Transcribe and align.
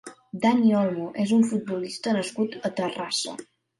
Dani 0.45 0.71
Olmo 0.77 1.09
és 1.25 1.33
un 1.37 1.45
futbolista 1.51 2.17
nascut 2.19 2.57
a 2.71 2.73
Terrassa. 2.81 3.37